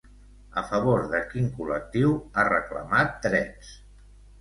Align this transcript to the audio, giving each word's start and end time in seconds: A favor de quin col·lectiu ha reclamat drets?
A 0.61 0.63
favor 0.71 1.03
de 1.11 1.19
quin 1.35 1.53
col·lectiu 1.59 2.17
ha 2.41 2.49
reclamat 2.51 3.17
drets? 3.31 3.75